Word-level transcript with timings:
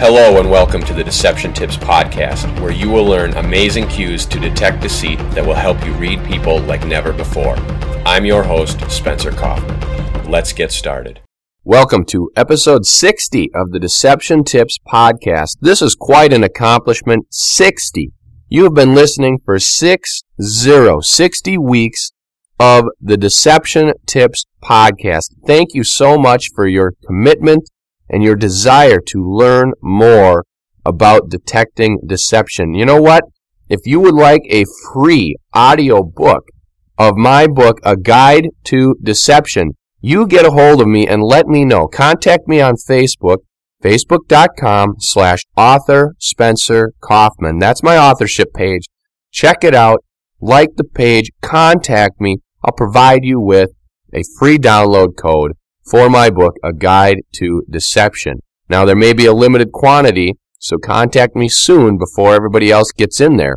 Hello, 0.00 0.40
and 0.40 0.50
welcome 0.50 0.82
to 0.84 0.94
the 0.94 1.04
Deception 1.04 1.52
Tips 1.52 1.76
Podcast, 1.76 2.58
where 2.62 2.72
you 2.72 2.88
will 2.88 3.04
learn 3.04 3.34
amazing 3.34 3.86
cues 3.86 4.24
to 4.24 4.40
detect 4.40 4.80
deceit 4.80 5.18
that 5.32 5.44
will 5.44 5.52
help 5.52 5.84
you 5.84 5.92
read 5.92 6.24
people 6.24 6.58
like 6.60 6.86
never 6.86 7.12
before. 7.12 7.54
I'm 8.06 8.24
your 8.24 8.42
host, 8.42 8.80
Spencer 8.90 9.30
Coffman. 9.30 10.26
Let's 10.26 10.54
get 10.54 10.72
started. 10.72 11.20
Welcome 11.64 12.06
to 12.06 12.30
episode 12.34 12.86
60 12.86 13.50
of 13.54 13.72
the 13.72 13.78
Deception 13.78 14.42
Tips 14.42 14.78
Podcast. 14.90 15.58
This 15.60 15.82
is 15.82 15.94
quite 15.94 16.32
an 16.32 16.44
accomplishment. 16.44 17.26
60. 17.30 18.10
You 18.48 18.64
have 18.64 18.74
been 18.74 18.94
listening 18.94 19.36
for 19.44 19.58
six 19.58 20.22
zero, 20.40 21.00
60 21.00 21.58
weeks 21.58 22.12
of 22.58 22.86
the 23.02 23.18
Deception 23.18 23.92
Tips 24.06 24.46
Podcast. 24.64 25.34
Thank 25.46 25.74
you 25.74 25.84
so 25.84 26.16
much 26.16 26.46
for 26.54 26.66
your 26.66 26.94
commitment 27.06 27.68
and 28.10 28.22
your 28.22 28.36
desire 28.36 29.00
to 29.06 29.24
learn 29.24 29.72
more 29.80 30.44
about 30.84 31.30
detecting 31.30 32.00
deception. 32.06 32.74
You 32.74 32.84
know 32.84 33.00
what? 33.00 33.24
If 33.68 33.80
you 33.84 34.00
would 34.00 34.14
like 34.14 34.42
a 34.50 34.64
free 34.92 35.36
audio 35.54 36.02
book 36.02 36.44
of 36.98 37.16
my 37.16 37.46
book, 37.46 37.78
A 37.84 37.96
Guide 37.96 38.48
to 38.64 38.96
Deception, 39.02 39.70
you 40.00 40.26
get 40.26 40.44
a 40.44 40.50
hold 40.50 40.80
of 40.80 40.88
me 40.88 41.06
and 41.06 41.22
let 41.22 41.46
me 41.46 41.64
know. 41.64 41.86
Contact 41.86 42.48
me 42.48 42.60
on 42.60 42.74
Facebook, 42.74 43.38
facebook.com 43.82 44.94
slash 44.98 45.40
author 45.56 46.14
Spencer 46.18 46.92
Coffman. 47.00 47.60
That's 47.60 47.82
my 47.82 47.96
authorship 47.96 48.52
page. 48.54 48.86
Check 49.30 49.62
it 49.62 49.74
out. 49.74 50.04
Like 50.40 50.70
the 50.76 50.84
page. 50.84 51.30
Contact 51.42 52.20
me. 52.20 52.38
I'll 52.64 52.72
provide 52.72 53.24
you 53.24 53.38
with 53.38 53.70
a 54.12 54.22
free 54.38 54.58
download 54.58 55.16
code 55.16 55.52
for 55.90 56.08
my 56.08 56.30
book, 56.30 56.54
A 56.62 56.72
Guide 56.72 57.18
to 57.34 57.64
Deception. 57.68 58.40
Now, 58.68 58.84
there 58.84 58.96
may 58.96 59.12
be 59.12 59.26
a 59.26 59.32
limited 59.32 59.72
quantity, 59.72 60.34
so 60.58 60.76
contact 60.78 61.34
me 61.34 61.48
soon 61.48 61.98
before 61.98 62.34
everybody 62.34 62.70
else 62.70 62.92
gets 62.92 63.20
in 63.20 63.36
there. 63.36 63.56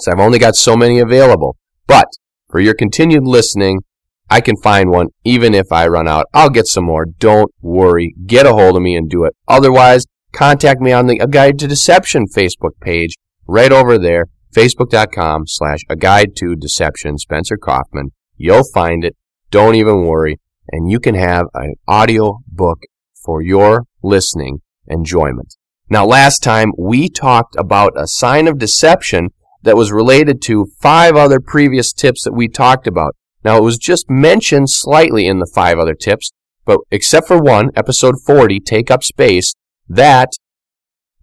So 0.00 0.12
I've 0.12 0.20
only 0.20 0.38
got 0.38 0.54
so 0.54 0.76
many 0.76 0.98
available. 0.98 1.56
But 1.86 2.08
for 2.50 2.60
your 2.60 2.74
continued 2.74 3.26
listening, 3.26 3.80
I 4.28 4.42
can 4.42 4.56
find 4.56 4.90
one 4.90 5.06
even 5.24 5.54
if 5.54 5.72
I 5.72 5.86
run 5.86 6.06
out. 6.06 6.26
I'll 6.34 6.50
get 6.50 6.66
some 6.66 6.84
more. 6.84 7.06
Don't 7.06 7.50
worry. 7.62 8.14
Get 8.26 8.44
a 8.44 8.52
hold 8.52 8.76
of 8.76 8.82
me 8.82 8.94
and 8.94 9.08
do 9.08 9.24
it. 9.24 9.34
Otherwise, 9.48 10.04
contact 10.32 10.80
me 10.80 10.92
on 10.92 11.06
the 11.06 11.18
A 11.18 11.26
Guide 11.26 11.58
to 11.60 11.68
Deception 11.68 12.26
Facebook 12.36 12.78
page 12.80 13.14
right 13.46 13.72
over 13.72 13.96
there, 13.96 14.26
facebook.com 14.54 15.44
slash 15.46 15.78
A 15.88 15.96
Guide 15.96 16.36
to 16.36 16.54
Deception, 16.56 17.16
Spencer 17.16 17.56
Coffman. 17.56 18.10
You'll 18.36 18.68
find 18.74 19.04
it. 19.04 19.16
Don't 19.50 19.76
even 19.76 20.04
worry 20.04 20.38
and 20.70 20.90
you 20.90 21.00
can 21.00 21.14
have 21.14 21.46
an 21.54 21.74
audio 21.86 22.40
book 22.46 22.80
for 23.14 23.42
your 23.42 23.84
listening 24.02 24.60
enjoyment. 24.86 25.56
Now, 25.88 26.04
last 26.04 26.42
time 26.42 26.72
we 26.76 27.08
talked 27.08 27.54
about 27.56 27.92
a 27.96 28.06
sign 28.06 28.48
of 28.48 28.58
deception 28.58 29.28
that 29.62 29.76
was 29.76 29.92
related 29.92 30.42
to 30.42 30.66
five 30.80 31.16
other 31.16 31.40
previous 31.40 31.92
tips 31.92 32.24
that 32.24 32.32
we 32.32 32.48
talked 32.48 32.86
about. 32.86 33.14
Now, 33.44 33.58
it 33.58 33.62
was 33.62 33.78
just 33.78 34.10
mentioned 34.10 34.70
slightly 34.70 35.26
in 35.26 35.38
the 35.38 35.50
five 35.54 35.78
other 35.78 35.94
tips, 35.94 36.32
but 36.64 36.80
except 36.90 37.28
for 37.28 37.40
one, 37.40 37.70
episode 37.76 38.16
40, 38.24 38.60
Take 38.60 38.90
Up 38.90 39.04
Space, 39.04 39.54
that 39.88 40.32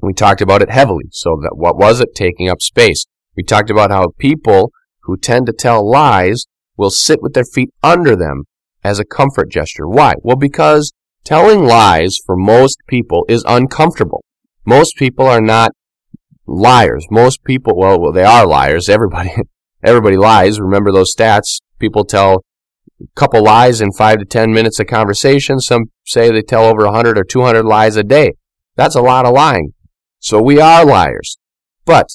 we 0.01 0.13
talked 0.13 0.41
about 0.41 0.61
it 0.61 0.71
heavily. 0.71 1.05
So, 1.11 1.37
that 1.41 1.57
what 1.57 1.77
was 1.77 1.99
it? 1.99 2.15
Taking 2.15 2.49
up 2.49 2.61
space. 2.61 3.05
We 3.35 3.43
talked 3.43 3.69
about 3.69 3.91
how 3.91 4.13
people 4.17 4.71
who 5.03 5.17
tend 5.17 5.45
to 5.47 5.53
tell 5.53 5.89
lies 5.89 6.45
will 6.77 6.89
sit 6.89 7.21
with 7.21 7.33
their 7.33 7.45
feet 7.45 7.69
under 7.81 8.15
them 8.15 8.43
as 8.83 8.99
a 8.99 9.05
comfort 9.05 9.49
gesture. 9.49 9.87
Why? 9.87 10.13
Well, 10.21 10.35
because 10.35 10.91
telling 11.23 11.65
lies 11.65 12.17
for 12.25 12.35
most 12.35 12.79
people 12.87 13.25
is 13.29 13.43
uncomfortable. 13.47 14.23
Most 14.65 14.95
people 14.97 15.25
are 15.25 15.41
not 15.41 15.71
liars. 16.45 17.05
Most 17.09 17.43
people, 17.43 17.75
well, 17.75 17.99
well 17.99 18.11
they 18.11 18.23
are 18.23 18.45
liars. 18.45 18.89
Everybody, 18.97 19.31
everybody 19.83 20.17
lies. 20.17 20.59
Remember 20.59 20.91
those 20.91 21.15
stats. 21.15 21.59
People 21.79 22.05
tell 22.05 22.43
a 23.01 23.05
couple 23.15 23.43
lies 23.43 23.81
in 23.81 23.91
five 23.91 24.19
to 24.19 24.25
ten 24.25 24.53
minutes 24.53 24.79
of 24.79 24.87
conversation. 24.87 25.59
Some 25.59 25.85
say 26.05 26.31
they 26.31 26.41
tell 26.41 26.65
over 26.65 26.85
100 26.85 27.17
or 27.17 27.23
200 27.23 27.63
lies 27.63 27.95
a 27.95 28.03
day. 28.03 28.33
That's 28.75 28.95
a 28.95 29.01
lot 29.01 29.25
of 29.25 29.33
lying. 29.33 29.73
So 30.19 30.41
we 30.41 30.59
are 30.59 30.85
liars. 30.85 31.37
But 31.85 32.07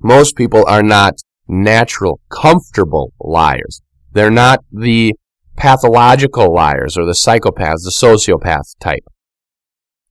most 0.00 0.34
people 0.36 0.64
are 0.66 0.82
not 0.82 1.14
natural, 1.46 2.20
comfortable 2.30 3.12
liars. 3.20 3.80
They're 4.10 4.30
not 4.30 4.64
the 4.70 5.14
pathological 5.56 6.52
liars 6.52 6.96
or 6.96 7.04
the 7.04 7.12
psychopaths, 7.12 7.84
the 7.84 7.92
sociopath 7.94 8.76
type. 8.80 9.04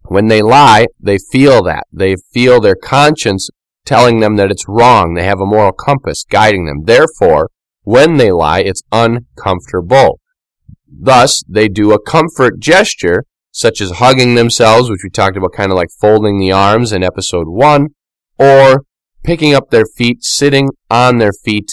When 0.04 0.28
they 0.28 0.42
lie, 0.42 0.88
they 1.00 1.18
feel 1.18 1.64
that. 1.64 1.84
They 1.92 2.16
feel 2.34 2.60
their 2.60 2.76
conscience 2.76 3.50
telling 3.86 4.20
them 4.20 4.36
that 4.36 4.52
it's 4.52 4.68
wrong. 4.68 5.14
They 5.14 5.24
have 5.24 5.40
a 5.40 5.46
moral 5.46 5.72
compass 5.72 6.26
guiding 6.30 6.66
them. 6.66 6.84
Therefore, 6.84 7.50
when 7.84 8.18
they 8.18 8.32
lie, 8.32 8.60
it's 8.60 8.84
uncomfortable. 8.92 10.20
Thus, 10.88 11.44
they 11.48 11.68
do 11.68 11.94
a 11.94 12.02
comfort 12.02 12.60
gesture, 12.60 13.24
such 13.52 13.82
as 13.82 13.92
hugging 13.92 14.36
themselves, 14.36 14.90
which 14.90 15.02
we 15.04 15.10
talked 15.10 15.38
about 15.38 15.54
kind 15.54 15.72
of 15.72 15.78
like 15.78 15.90
folding 16.00 16.40
the 16.40 16.52
arms 16.52 16.92
in 16.92 17.04
episode 17.04 17.48
1, 17.48 17.88
or 18.38 18.84
picking 19.24 19.54
up 19.54 19.70
their 19.70 19.86
feet, 19.86 20.24
sitting 20.24 20.70
on 20.90 21.18
their 21.18 21.34
feet, 21.34 21.72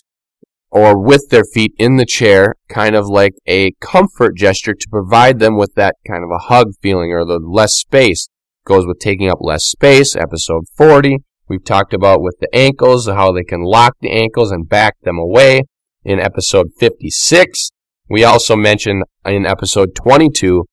or 0.70 0.98
with 0.98 1.28
their 1.30 1.44
feet 1.44 1.72
in 1.78 1.96
the 1.96 2.06
chair, 2.06 2.54
kind 2.68 2.94
of 2.94 3.06
like 3.06 3.34
a 3.46 3.72
comfort 3.80 4.36
gesture 4.36 4.74
to 4.74 4.88
provide 4.90 5.38
them 5.38 5.56
with 5.56 5.74
that 5.74 5.96
kind 6.06 6.22
of 6.22 6.30
a 6.30 6.48
hug 6.48 6.72
feeling 6.82 7.12
or 7.12 7.24
the 7.24 7.38
less 7.38 7.74
space. 7.74 8.28
Goes 8.64 8.86
with 8.86 8.98
taking 8.98 9.30
up 9.30 9.38
less 9.40 9.64
space, 9.64 10.14
episode 10.14 10.64
40. 10.76 11.18
We've 11.48 11.64
talked 11.64 11.94
about 11.94 12.20
with 12.20 12.36
the 12.40 12.54
ankles, 12.54 13.08
how 13.08 13.32
they 13.32 13.44
can 13.44 13.62
lock 13.62 13.96
the 14.00 14.10
ankles 14.10 14.50
and 14.50 14.68
back 14.68 14.96
them 15.02 15.18
away 15.18 15.62
in 16.04 16.20
episode 16.20 16.68
56. 16.78 17.70
We 18.10 18.24
also 18.24 18.54
mentioned 18.56 19.04
in 19.24 19.46
episode 19.46 19.94
22 19.94 20.64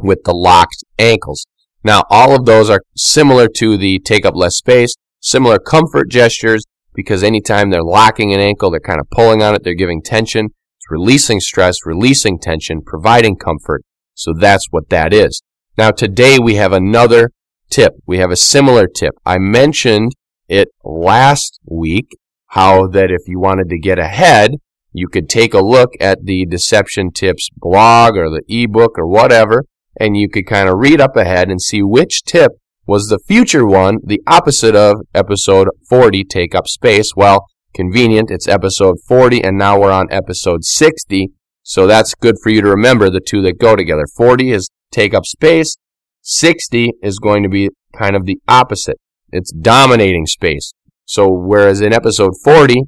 with 0.00 0.24
the 0.24 0.34
locked 0.34 0.84
ankles. 0.98 1.46
Now, 1.84 2.04
all 2.10 2.36
of 2.36 2.44
those 2.44 2.68
are 2.70 2.82
similar 2.94 3.48
to 3.56 3.76
the 3.76 3.98
take 4.00 4.26
up 4.26 4.36
less 4.36 4.56
space, 4.56 4.94
similar 5.20 5.58
comfort 5.58 6.10
gestures, 6.10 6.64
because 6.94 7.22
anytime 7.22 7.70
they're 7.70 7.82
locking 7.82 8.32
an 8.32 8.40
ankle, 8.40 8.70
they're 8.70 8.80
kind 8.80 9.00
of 9.00 9.08
pulling 9.10 9.42
on 9.42 9.54
it, 9.54 9.62
they're 9.64 9.74
giving 9.74 10.02
tension. 10.02 10.46
It's 10.78 10.90
releasing 10.90 11.40
stress, 11.40 11.76
releasing 11.84 12.38
tension, 12.38 12.82
providing 12.84 13.36
comfort. 13.36 13.82
So 14.14 14.32
that's 14.38 14.66
what 14.70 14.88
that 14.90 15.12
is. 15.12 15.42
Now 15.78 15.90
today 15.90 16.38
we 16.38 16.56
have 16.56 16.72
another 16.72 17.30
tip. 17.70 17.94
We 18.06 18.18
have 18.18 18.30
a 18.30 18.36
similar 18.36 18.86
tip. 18.86 19.14
I 19.24 19.38
mentioned 19.38 20.12
it 20.48 20.68
last 20.84 21.58
week 21.64 22.08
how 22.48 22.86
that 22.88 23.10
if 23.10 23.26
you 23.26 23.40
wanted 23.40 23.70
to 23.70 23.78
get 23.78 23.98
ahead, 23.98 24.52
you 24.92 25.08
could 25.08 25.28
take 25.28 25.54
a 25.54 25.60
look 25.60 25.92
at 25.98 26.24
the 26.24 26.44
Deception 26.44 27.10
Tips 27.10 27.48
blog 27.56 28.16
or 28.16 28.28
the 28.28 28.42
ebook 28.48 28.98
or 28.98 29.08
whatever, 29.08 29.64
and 29.98 30.16
you 30.16 30.28
could 30.28 30.46
kind 30.46 30.68
of 30.68 30.78
read 30.78 31.00
up 31.00 31.16
ahead 31.16 31.50
and 31.50 31.62
see 31.62 31.82
which 31.82 32.24
tip 32.24 32.52
was 32.92 33.08
the 33.08 33.18
future 33.26 33.64
one 33.64 33.96
the 34.04 34.20
opposite 34.26 34.76
of 34.76 34.96
episode 35.14 35.66
40, 35.88 36.24
Take 36.24 36.54
Up 36.54 36.68
Space? 36.68 37.16
Well, 37.16 37.46
convenient, 37.74 38.30
it's 38.30 38.46
episode 38.46 38.96
40, 39.08 39.42
and 39.42 39.56
now 39.56 39.80
we're 39.80 39.90
on 39.90 40.08
episode 40.10 40.62
60. 40.62 41.30
So 41.62 41.86
that's 41.86 42.14
good 42.14 42.34
for 42.42 42.50
you 42.50 42.60
to 42.60 42.68
remember 42.68 43.08
the 43.08 43.22
two 43.26 43.40
that 43.44 43.58
go 43.58 43.76
together. 43.76 44.04
40 44.14 44.50
is 44.50 44.68
take 44.90 45.14
up 45.14 45.24
space. 45.24 45.78
60 46.20 46.90
is 47.02 47.18
going 47.18 47.42
to 47.42 47.48
be 47.48 47.70
kind 47.96 48.14
of 48.14 48.26
the 48.26 48.36
opposite. 48.46 48.98
It's 49.30 49.54
dominating 49.54 50.26
space. 50.26 50.74
So 51.06 51.30
whereas 51.32 51.80
in 51.80 51.94
episode 51.94 52.34
40, 52.44 52.82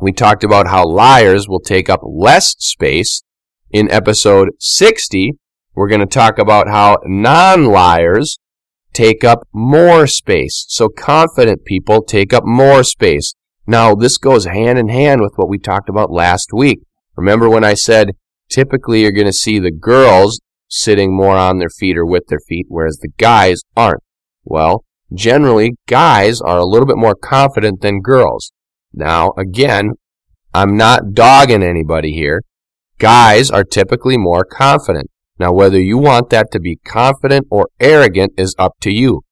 we 0.00 0.12
talked 0.12 0.44
about 0.44 0.68
how 0.68 0.86
liars 0.86 1.48
will 1.48 1.60
take 1.60 1.88
up 1.88 2.00
less 2.02 2.56
space. 2.58 3.22
In 3.70 3.90
episode 3.90 4.50
60, 4.60 5.32
we're 5.74 5.88
going 5.88 6.00
to 6.00 6.06
talk 6.06 6.38
about 6.38 6.68
how 6.68 6.98
non-liars 7.06 8.38
take 8.94 9.24
up 9.24 9.46
more 9.52 10.06
space. 10.06 10.64
So 10.68 10.88
confident 10.88 11.64
people 11.64 12.02
take 12.02 12.32
up 12.32 12.44
more 12.46 12.82
space. 12.82 13.34
Now, 13.66 13.94
this 13.94 14.16
goes 14.16 14.46
hand 14.46 14.78
in 14.78 14.88
hand 14.88 15.20
with 15.20 15.32
what 15.36 15.48
we 15.48 15.58
talked 15.58 15.88
about 15.88 16.10
last 16.10 16.50
week. 16.52 16.80
Remember 17.16 17.48
when 17.48 17.64
I 17.64 17.74
said 17.74 18.12
typically 18.48 19.02
you're 19.02 19.12
going 19.12 19.26
to 19.26 19.32
see 19.32 19.58
the 19.58 19.70
girls 19.70 20.40
sitting 20.68 21.16
more 21.16 21.36
on 21.36 21.58
their 21.58 21.68
feet 21.68 21.96
or 21.96 22.06
with 22.06 22.24
their 22.28 22.40
feet, 22.48 22.66
whereas 22.68 22.98
the 22.98 23.10
guys 23.18 23.62
aren't? 23.76 24.02
Well, 24.44 24.84
generally, 25.12 25.76
guys 25.86 26.40
are 26.40 26.58
a 26.58 26.66
little 26.66 26.86
bit 26.86 26.96
more 26.96 27.14
confident 27.14 27.80
than 27.80 28.00
girls. 28.00 28.52
Now, 28.92 29.32
again, 29.38 29.92
I'm 30.52 30.76
not 30.76 31.14
dogging 31.14 31.62
anybody 31.62 32.12
here. 32.12 32.42
Guys 32.98 33.50
are 33.50 33.64
typically 33.64 34.16
more 34.16 34.44
confident. 34.44 35.10
Now, 35.38 35.52
whether 35.52 35.80
you 35.80 35.98
want 35.98 36.30
that 36.30 36.52
to 36.52 36.60
be 36.60 36.76
confident 36.84 37.46
or 37.50 37.68
arrogant 37.80 38.32
is 38.36 38.54
up 38.58 38.74
to 38.82 38.92
you. 38.92 39.22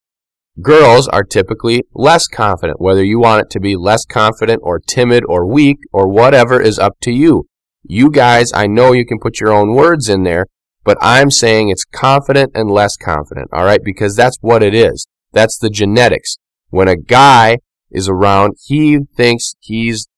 Girls 0.60 1.08
are 1.08 1.22
typically 1.22 1.84
less 1.94 2.26
confident. 2.26 2.80
Whether 2.80 3.04
you 3.04 3.20
want 3.20 3.42
it 3.42 3.50
to 3.50 3.60
be 3.60 3.76
less 3.76 4.04
confident 4.04 4.60
or 4.62 4.80
timid 4.80 5.24
or 5.26 5.46
weak 5.46 5.78
or 5.92 6.08
whatever 6.08 6.60
is 6.60 6.78
up 6.78 6.96
to 7.02 7.12
you. 7.12 7.46
You 7.84 8.10
guys, 8.10 8.52
I 8.52 8.66
know 8.66 8.92
you 8.92 9.06
can 9.06 9.18
put 9.18 9.40
your 9.40 9.52
own 9.52 9.74
words 9.74 10.08
in 10.08 10.24
there, 10.24 10.46
but 10.84 10.98
I'm 11.00 11.30
saying 11.30 11.68
it's 11.68 11.84
confident 11.84 12.52
and 12.54 12.70
less 12.70 12.96
confident, 12.96 13.48
all 13.52 13.64
right? 13.64 13.80
Because 13.82 14.16
that's 14.16 14.36
what 14.40 14.62
it 14.62 14.74
is. 14.74 15.06
That's 15.32 15.56
the 15.56 15.70
genetics. 15.70 16.36
When 16.70 16.88
a 16.88 16.96
guy 16.96 17.58
is 17.90 18.08
around, 18.08 18.54
he 18.64 18.98
thinks 19.16 19.54
he's, 19.60 20.08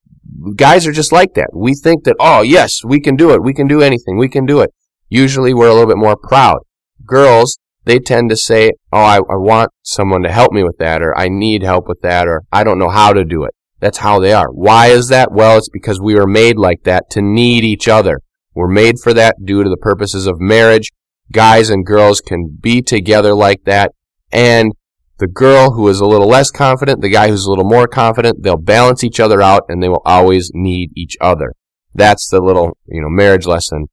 guys 0.56 0.86
are 0.86 0.92
just 0.92 1.12
like 1.12 1.34
that. 1.34 1.50
We 1.52 1.74
think 1.74 2.04
that, 2.04 2.16
oh, 2.18 2.42
yes, 2.42 2.84
we 2.84 3.00
can 3.00 3.16
do 3.16 3.30
it. 3.30 3.42
We 3.42 3.54
can 3.54 3.68
do 3.68 3.82
anything. 3.82 4.16
We 4.18 4.28
can 4.28 4.46
do 4.46 4.60
it. 4.60 4.70
Usually 5.08 5.54
we're 5.54 5.68
a 5.68 5.72
little 5.72 5.88
bit 5.88 5.98
more 5.98 6.16
proud. 6.16 6.60
Girls, 7.06 7.58
they 7.84 7.98
tend 7.98 8.30
to 8.30 8.36
say, 8.36 8.72
oh, 8.92 8.98
I, 8.98 9.16
I 9.16 9.36
want 9.36 9.70
someone 9.82 10.22
to 10.22 10.32
help 10.32 10.52
me 10.52 10.62
with 10.62 10.78
that, 10.78 11.02
or 11.02 11.16
I 11.16 11.28
need 11.28 11.62
help 11.62 11.86
with 11.88 12.00
that, 12.02 12.26
or 12.26 12.42
I 12.50 12.64
don't 12.64 12.78
know 12.78 12.88
how 12.88 13.12
to 13.12 13.24
do 13.24 13.44
it. 13.44 13.54
That's 13.80 13.98
how 13.98 14.18
they 14.18 14.32
are. 14.32 14.48
Why 14.48 14.86
is 14.86 15.08
that? 15.08 15.32
Well, 15.32 15.58
it's 15.58 15.68
because 15.68 16.00
we 16.00 16.14
were 16.14 16.26
made 16.26 16.56
like 16.56 16.84
that 16.84 17.10
to 17.10 17.22
need 17.22 17.64
each 17.64 17.86
other. 17.86 18.20
We're 18.54 18.68
made 18.68 18.98
for 18.98 19.12
that 19.12 19.36
due 19.44 19.62
to 19.62 19.68
the 19.68 19.76
purposes 19.76 20.26
of 20.26 20.40
marriage. 20.40 20.90
Guys 21.32 21.68
and 21.68 21.84
girls 21.84 22.20
can 22.20 22.56
be 22.60 22.80
together 22.80 23.34
like 23.34 23.64
that. 23.64 23.92
And 24.32 24.72
the 25.18 25.26
girl 25.26 25.72
who 25.72 25.86
is 25.88 26.00
a 26.00 26.06
little 26.06 26.28
less 26.28 26.50
confident, 26.50 27.00
the 27.00 27.08
guy 27.08 27.28
who's 27.28 27.44
a 27.44 27.50
little 27.50 27.68
more 27.68 27.86
confident, 27.86 28.42
they'll 28.42 28.56
balance 28.56 29.04
each 29.04 29.20
other 29.20 29.42
out 29.42 29.64
and 29.68 29.82
they 29.82 29.88
will 29.88 30.02
always 30.04 30.50
need 30.54 30.90
each 30.96 31.16
other. 31.20 31.54
That's 31.94 32.28
the 32.28 32.40
little, 32.40 32.76
you 32.86 33.02
know, 33.02 33.08
marriage 33.08 33.46
lesson 33.46 33.86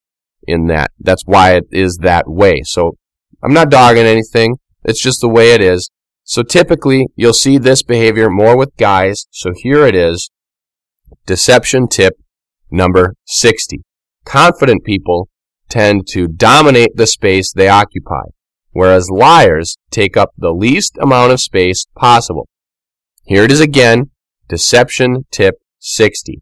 in 0.48 0.68
that. 0.68 0.92
That's 1.00 1.24
why 1.26 1.56
it 1.56 1.66
is 1.72 2.00
that 2.02 2.26
way. 2.28 2.62
So 2.64 2.98
I'm 3.44 3.54
not 3.54 3.70
dogging 3.70 4.06
anything. 4.06 4.56
It's 4.84 5.02
just 5.02 5.22
the 5.22 5.30
way 5.30 5.54
it 5.54 5.62
is. 5.62 5.90
So 6.24 6.44
typically, 6.44 7.08
you'll 7.16 7.34
see 7.34 7.58
this 7.58 7.84
behavior 7.84 8.30
more 8.30 8.58
with 8.58 8.76
guys. 8.78 9.28
So 9.32 9.52
here 9.56 9.86
it 9.86 9.96
is. 9.96 10.30
Deception 11.26 11.88
tip 11.88 12.14
number 12.72 13.16
60. 13.26 13.82
Confident 14.26 14.84
people 14.84 15.28
tend 15.70 16.08
to 16.08 16.28
dominate 16.28 16.96
the 16.96 17.08
space 17.08 17.52
they 17.52 17.68
occupy, 17.68 18.24
whereas 18.72 19.10
liars 19.10 19.78
take 19.90 20.16
up 20.16 20.32
the 20.38 20.54
least 20.54 20.98
amount 21.02 21.32
of 21.32 21.40
space 21.40 21.86
possible. 21.96 22.48
Here 23.26 23.44
it 23.44 23.52
is 23.52 23.60
again. 23.60 24.12
Deception 24.48 25.26
tip 25.32 25.56
60. 25.80 26.42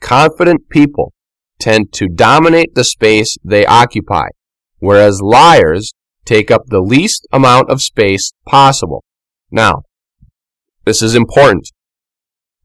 Confident 0.00 0.68
people 0.68 1.12
tend 1.58 1.92
to 1.94 2.08
dominate 2.08 2.74
the 2.74 2.84
space 2.84 3.36
they 3.44 3.66
occupy, 3.66 4.28
whereas 4.78 5.20
liars 5.22 5.92
take 6.24 6.50
up 6.50 6.66
the 6.66 6.80
least 6.80 7.26
amount 7.32 7.70
of 7.70 7.82
space 7.82 8.32
possible. 8.46 9.04
Now, 9.50 9.82
this 10.84 11.02
is 11.02 11.14
important. 11.14 11.70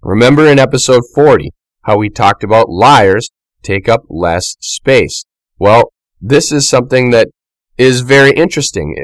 Remember 0.02 0.48
in 0.48 0.60
episode 0.60 1.04
40 1.14 1.52
how 1.84 1.98
we 1.98 2.10
talked 2.10 2.44
about 2.44 2.70
liars 2.70 3.30
take 3.64 3.88
up 3.88 4.02
less 4.10 4.56
space. 4.60 5.26
Well, 5.60 5.92
this 6.20 6.52
is 6.52 6.68
something 6.68 7.12
that 7.12 7.30
is 7.78 8.02
very 8.02 8.32
interesting. 8.32 8.96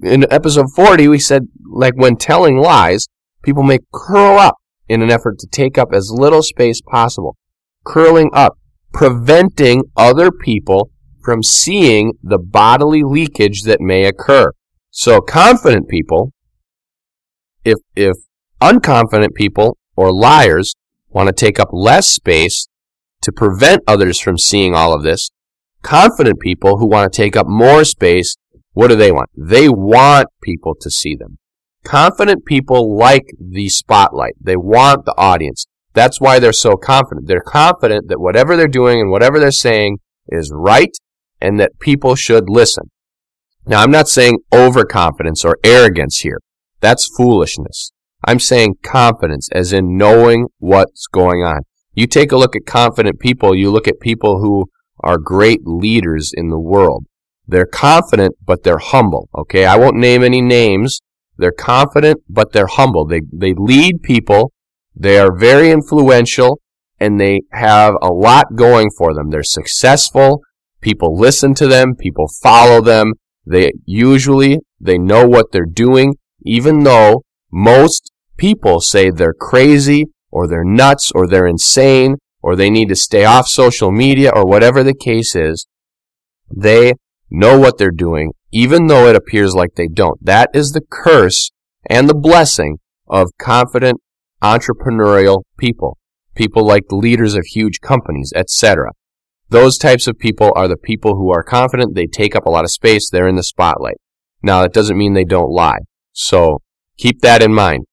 In 0.00 0.30
episode 0.30 0.66
40, 0.74 1.08
we 1.08 1.18
said, 1.18 1.42
like 1.70 1.94
when 1.96 2.16
telling 2.16 2.56
lies, 2.56 3.06
people 3.42 3.62
may 3.62 3.78
curl 3.92 4.38
up 4.38 4.56
in 4.88 5.02
an 5.02 5.10
effort 5.10 5.38
to 5.38 5.46
take 5.46 5.78
up 5.78 5.88
as 5.92 6.10
little 6.12 6.42
space 6.42 6.80
possible. 6.80 7.36
Curling 7.84 8.30
up, 8.32 8.58
preventing 8.94 9.82
other 9.96 10.30
people 10.30 10.90
from 11.22 11.42
seeing 11.42 12.12
the 12.22 12.38
bodily 12.38 13.02
leakage 13.02 13.62
that 13.62 13.80
may 13.80 14.04
occur. 14.04 14.52
So 14.90 15.20
confident 15.20 15.88
people, 15.88 16.32
if, 17.64 17.78
if 17.96 18.16
unconfident 18.62 19.34
people 19.34 19.76
or 19.96 20.12
liars 20.12 20.74
want 21.08 21.26
to 21.26 21.32
take 21.32 21.58
up 21.58 21.68
less 21.72 22.06
space 22.06 22.68
to 23.22 23.32
prevent 23.32 23.82
others 23.86 24.20
from 24.20 24.38
seeing 24.38 24.74
all 24.74 24.94
of 24.94 25.02
this, 25.02 25.30
confident 25.82 26.38
people 26.40 26.78
who 26.78 26.86
want 26.86 27.12
to 27.12 27.16
take 27.16 27.36
up 27.36 27.48
more 27.48 27.84
space, 27.84 28.36
what 28.72 28.88
do 28.88 28.96
they 28.96 29.10
want? 29.10 29.30
They 29.36 29.68
want 29.68 30.28
people 30.42 30.74
to 30.80 30.90
see 30.90 31.16
them. 31.16 31.38
Confident 31.84 32.44
people 32.44 32.96
like 32.96 33.24
the 33.38 33.68
spotlight. 33.68 34.34
They 34.40 34.56
want 34.56 35.04
the 35.04 35.14
audience. 35.16 35.66
That's 35.94 36.20
why 36.20 36.38
they're 36.38 36.52
so 36.52 36.76
confident. 36.76 37.28
They're 37.28 37.40
confident 37.40 38.08
that 38.08 38.20
whatever 38.20 38.56
they're 38.56 38.68
doing 38.68 39.00
and 39.00 39.10
whatever 39.10 39.38
they're 39.38 39.50
saying 39.52 39.98
is 40.28 40.52
right 40.52 40.90
and 41.40 41.58
that 41.60 41.78
people 41.80 42.14
should 42.14 42.50
listen. 42.50 42.90
Now, 43.66 43.80
I'm 43.80 43.90
not 43.90 44.08
saying 44.08 44.38
overconfidence 44.52 45.44
or 45.44 45.58
arrogance 45.64 46.18
here. 46.18 46.40
That's 46.80 47.08
foolishness. 47.16 47.92
I'm 48.26 48.40
saying 48.40 48.76
confidence, 48.82 49.48
as 49.52 49.72
in 49.72 49.96
knowing 49.96 50.48
what's 50.58 51.06
going 51.06 51.42
on. 51.42 51.60
You 51.94 52.06
take 52.06 52.32
a 52.32 52.36
look 52.36 52.56
at 52.56 52.66
confident 52.66 53.20
people, 53.20 53.54
you 53.54 53.70
look 53.70 53.86
at 53.86 54.00
people 54.00 54.40
who 54.40 54.66
are 55.00 55.18
great 55.18 55.60
leaders 55.64 56.32
in 56.34 56.48
the 56.48 56.58
world. 56.58 57.06
They're 57.46 57.66
confident, 57.66 58.34
but 58.44 58.64
they're 58.64 58.78
humble. 58.78 59.28
Okay, 59.36 59.66
I 59.66 59.76
won't 59.76 59.96
name 59.96 60.24
any 60.24 60.40
names. 60.40 61.00
They're 61.36 61.52
confident, 61.52 62.22
but 62.28 62.52
they're 62.52 62.66
humble. 62.66 63.06
They, 63.06 63.20
they 63.32 63.54
lead 63.56 64.02
people. 64.02 64.52
They 64.96 65.18
are 65.18 65.36
very 65.36 65.70
influential, 65.70 66.60
and 66.98 67.20
they 67.20 67.42
have 67.52 67.94
a 68.00 68.12
lot 68.12 68.54
going 68.56 68.88
for 68.96 69.14
them. 69.14 69.30
They're 69.30 69.42
successful. 69.42 70.42
People 70.80 71.18
listen 71.18 71.54
to 71.54 71.66
them, 71.66 71.94
people 71.96 72.28
follow 72.42 72.80
them. 72.80 73.14
They 73.46 73.72
usually 73.84 74.60
they 74.80 74.98
know 74.98 75.26
what 75.26 75.52
they're 75.52 75.64
doing 75.64 76.16
even 76.44 76.84
though 76.84 77.22
most 77.50 78.12
people 78.36 78.80
say 78.80 79.10
they're 79.10 79.32
crazy 79.32 80.06
or 80.30 80.46
they're 80.46 80.64
nuts 80.64 81.10
or 81.14 81.26
they're 81.26 81.46
insane 81.46 82.16
or 82.42 82.54
they 82.54 82.68
need 82.68 82.88
to 82.90 82.96
stay 82.96 83.24
off 83.24 83.46
social 83.48 83.90
media 83.90 84.30
or 84.34 84.46
whatever 84.46 84.82
the 84.82 84.94
case 84.94 85.34
is. 85.34 85.66
They 86.54 86.94
know 87.30 87.58
what 87.58 87.78
they're 87.78 87.90
doing 87.90 88.32
even 88.50 88.86
though 88.86 89.08
it 89.08 89.16
appears 89.16 89.54
like 89.54 89.74
they 89.74 89.88
don't. 89.88 90.24
That 90.24 90.50
is 90.54 90.72
the 90.72 90.82
curse 90.90 91.50
and 91.88 92.08
the 92.08 92.14
blessing 92.14 92.78
of 93.08 93.30
confident 93.38 94.00
entrepreneurial 94.44 95.42
people. 95.56 95.96
People 96.34 96.66
like 96.66 96.88
the 96.88 96.96
leaders 96.96 97.34
of 97.34 97.46
huge 97.46 97.80
companies, 97.80 98.30
etc. 98.36 98.90
Those 99.48 99.78
types 99.78 100.06
of 100.06 100.18
people 100.18 100.52
are 100.54 100.68
the 100.68 100.76
people 100.76 101.16
who 101.16 101.32
are 101.32 101.42
confident, 101.42 101.94
they 101.94 102.06
take 102.06 102.36
up 102.36 102.44
a 102.44 102.50
lot 102.50 102.64
of 102.64 102.70
space, 102.70 103.08
they're 103.08 103.28
in 103.28 103.36
the 103.36 103.42
spotlight. 103.42 103.96
Now, 104.42 104.62
that 104.62 104.74
doesn't 104.74 104.98
mean 104.98 105.14
they 105.14 105.24
don't 105.24 105.50
lie. 105.50 105.78
So, 106.12 106.60
keep 106.98 107.20
that 107.22 107.42
in 107.42 107.54
mind. 107.54 107.86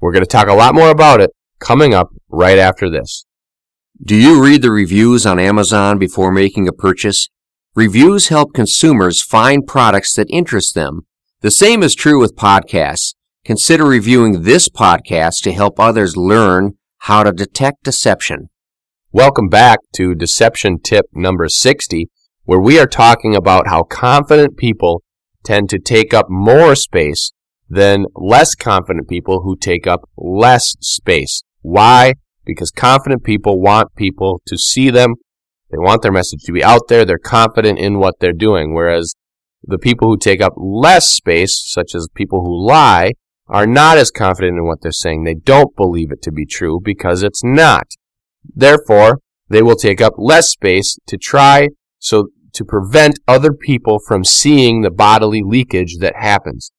We're 0.00 0.12
going 0.12 0.24
to 0.24 0.28
talk 0.28 0.48
a 0.48 0.54
lot 0.54 0.74
more 0.74 0.90
about 0.90 1.20
it 1.20 1.30
coming 1.60 1.94
up 1.94 2.08
right 2.28 2.58
after 2.58 2.90
this. 2.90 3.24
Do 4.02 4.16
you 4.16 4.42
read 4.42 4.62
the 4.62 4.72
reviews 4.72 5.24
on 5.24 5.38
Amazon 5.38 5.98
before 5.98 6.32
making 6.32 6.66
a 6.66 6.72
purchase? 6.72 7.28
Reviews 7.76 8.28
help 8.28 8.52
consumers 8.52 9.22
find 9.22 9.66
products 9.66 10.14
that 10.16 10.26
interest 10.30 10.74
them. 10.74 11.02
The 11.40 11.50
same 11.50 11.82
is 11.82 11.94
true 11.94 12.20
with 12.20 12.36
podcasts. 12.36 13.14
Consider 13.44 13.84
reviewing 13.84 14.44
this 14.44 14.70
podcast 14.70 15.42
to 15.42 15.52
help 15.52 15.78
others 15.78 16.16
learn 16.16 16.78
how 17.00 17.22
to 17.22 17.30
detect 17.30 17.84
deception. 17.84 18.48
Welcome 19.12 19.48
back 19.48 19.80
to 19.96 20.14
Deception 20.14 20.78
Tip 20.82 21.04
number 21.12 21.50
60, 21.50 22.08
where 22.44 22.58
we 22.58 22.78
are 22.78 22.86
talking 22.86 23.36
about 23.36 23.68
how 23.68 23.82
confident 23.82 24.56
people 24.56 25.02
tend 25.44 25.68
to 25.68 25.78
take 25.78 26.14
up 26.14 26.24
more 26.30 26.74
space 26.74 27.32
than 27.68 28.06
less 28.14 28.54
confident 28.54 29.10
people 29.10 29.42
who 29.42 29.58
take 29.58 29.86
up 29.86 30.08
less 30.16 30.74
space. 30.80 31.42
Why? 31.60 32.14
Because 32.46 32.70
confident 32.70 33.24
people 33.24 33.60
want 33.60 33.94
people 33.94 34.40
to 34.46 34.56
see 34.56 34.88
them. 34.88 35.16
They 35.70 35.76
want 35.76 36.00
their 36.00 36.12
message 36.12 36.44
to 36.44 36.52
be 36.52 36.64
out 36.64 36.88
there. 36.88 37.04
They're 37.04 37.18
confident 37.18 37.78
in 37.78 37.98
what 37.98 38.14
they're 38.20 38.32
doing. 38.32 38.72
Whereas 38.72 39.14
the 39.62 39.76
people 39.76 40.08
who 40.08 40.16
take 40.16 40.40
up 40.40 40.54
less 40.56 41.10
space, 41.10 41.62
such 41.62 41.94
as 41.94 42.08
people 42.14 42.40
who 42.40 42.66
lie, 42.66 43.12
are 43.48 43.66
not 43.66 43.98
as 43.98 44.10
confident 44.10 44.56
in 44.58 44.66
what 44.66 44.80
they're 44.80 44.92
saying. 44.92 45.24
They 45.24 45.34
don't 45.34 45.76
believe 45.76 46.10
it 46.10 46.22
to 46.22 46.32
be 46.32 46.46
true 46.46 46.80
because 46.82 47.22
it's 47.22 47.44
not. 47.44 47.86
Therefore, 48.54 49.20
they 49.48 49.62
will 49.62 49.76
take 49.76 50.00
up 50.00 50.14
less 50.16 50.50
space 50.50 50.98
to 51.06 51.16
try 51.16 51.68
so 51.98 52.28
to 52.54 52.64
prevent 52.64 53.18
other 53.26 53.52
people 53.52 53.98
from 53.98 54.24
seeing 54.24 54.80
the 54.80 54.90
bodily 54.90 55.42
leakage 55.44 55.98
that 56.00 56.14
happens. 56.16 56.70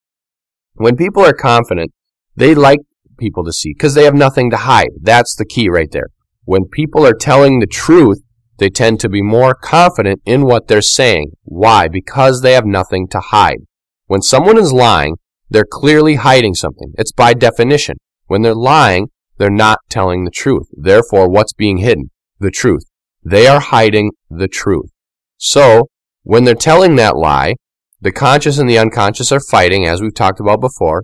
When 0.73 0.95
people 0.95 1.23
are 1.23 1.33
confident, 1.33 1.91
they 2.35 2.55
like 2.55 2.79
people 3.17 3.43
to 3.45 3.53
see 3.53 3.73
because 3.73 3.93
they 3.93 4.03
have 4.03 4.13
nothing 4.13 4.49
to 4.51 4.57
hide. 4.57 4.89
That's 5.01 5.35
the 5.35 5.45
key 5.45 5.69
right 5.69 5.91
there. 5.91 6.09
When 6.43 6.65
people 6.65 7.05
are 7.05 7.13
telling 7.13 7.59
the 7.59 7.67
truth, 7.67 8.21
they 8.57 8.69
tend 8.69 8.99
to 9.01 9.09
be 9.09 9.21
more 9.21 9.53
confident 9.53 10.21
in 10.25 10.45
what 10.45 10.67
they're 10.67 10.81
saying. 10.81 11.31
Why? 11.43 11.87
Because 11.87 12.41
they 12.41 12.53
have 12.53 12.65
nothing 12.65 13.07
to 13.09 13.19
hide. 13.19 13.59
When 14.07 14.21
someone 14.21 14.57
is 14.57 14.71
lying, 14.71 15.15
they're 15.49 15.65
clearly 15.69 16.15
hiding 16.15 16.53
something. 16.53 16.93
It's 16.97 17.11
by 17.11 17.33
definition. 17.33 17.97
When 18.27 18.41
they're 18.41 18.55
lying, 18.55 19.09
they're 19.37 19.49
not 19.49 19.79
telling 19.89 20.23
the 20.23 20.31
truth. 20.31 20.67
Therefore, 20.71 21.29
what's 21.29 21.53
being 21.53 21.77
hidden? 21.77 22.11
The 22.39 22.51
truth. 22.51 22.83
They 23.23 23.47
are 23.47 23.59
hiding 23.59 24.11
the 24.29 24.47
truth. 24.47 24.91
So, 25.37 25.89
when 26.23 26.43
they're 26.43 26.55
telling 26.55 26.95
that 26.95 27.17
lie, 27.17 27.55
the 28.01 28.11
conscious 28.11 28.57
and 28.57 28.69
the 28.69 28.77
unconscious 28.77 29.31
are 29.31 29.39
fighting, 29.39 29.85
as 29.85 30.01
we've 30.01 30.13
talked 30.13 30.39
about 30.39 30.61
before. 30.61 31.03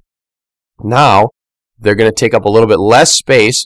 Now, 0.84 1.30
they're 1.80 1.96
going 1.96 2.12
to 2.12 2.16
take 2.16 2.34
up 2.34 2.46
a 2.46 2.50
little 2.50 2.68
bit 2.68 2.80
less 2.80 3.12
space 3.12 3.66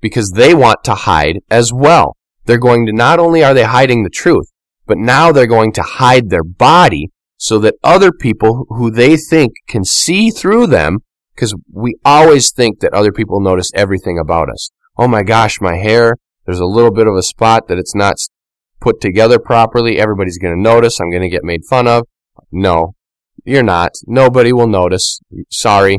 because 0.00 0.32
they 0.32 0.54
want 0.54 0.84
to 0.84 0.94
hide 0.94 1.40
as 1.50 1.72
well. 1.72 2.16
They're 2.44 2.58
going 2.58 2.86
to 2.86 2.92
not 2.92 3.18
only 3.18 3.42
are 3.42 3.54
they 3.54 3.64
hiding 3.64 4.04
the 4.04 4.10
truth, 4.10 4.52
but 4.86 4.98
now 4.98 5.32
they're 5.32 5.46
going 5.46 5.72
to 5.72 5.82
hide 5.82 6.30
their 6.30 6.44
body 6.44 7.10
so 7.36 7.58
that 7.58 7.74
other 7.84 8.12
people 8.12 8.66
who 8.68 8.90
they 8.90 9.16
think 9.16 9.52
can 9.68 9.84
see 9.84 10.30
through 10.30 10.66
them 10.66 10.98
Because 11.36 11.54
we 11.70 11.96
always 12.04 12.50
think 12.50 12.80
that 12.80 12.94
other 12.94 13.12
people 13.12 13.40
notice 13.40 13.70
everything 13.74 14.18
about 14.18 14.48
us. 14.48 14.70
Oh 14.96 15.06
my 15.06 15.22
gosh, 15.22 15.60
my 15.60 15.76
hair, 15.76 16.16
there's 16.46 16.60
a 16.60 16.64
little 16.64 16.90
bit 16.90 17.06
of 17.06 17.14
a 17.14 17.22
spot 17.22 17.68
that 17.68 17.78
it's 17.78 17.94
not 17.94 18.16
put 18.80 19.02
together 19.02 19.38
properly. 19.38 19.98
Everybody's 19.98 20.38
going 20.38 20.54
to 20.54 20.60
notice. 20.60 20.98
I'm 20.98 21.10
going 21.10 21.22
to 21.22 21.28
get 21.28 21.44
made 21.44 21.60
fun 21.68 21.86
of. 21.86 22.04
No, 22.50 22.94
you're 23.44 23.62
not. 23.62 23.92
Nobody 24.06 24.52
will 24.52 24.66
notice. 24.66 25.20
Sorry. 25.50 25.98